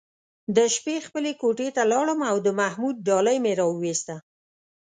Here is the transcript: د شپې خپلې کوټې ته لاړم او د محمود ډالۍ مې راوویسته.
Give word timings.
د 0.55 0.57
شپې 0.75 0.95
خپلې 1.07 1.31
کوټې 1.41 1.69
ته 1.75 1.83
لاړم 1.91 2.19
او 2.29 2.37
د 2.45 2.47
محمود 2.59 2.95
ډالۍ 3.07 3.37
مې 3.43 3.53
راوویسته. 3.61 4.15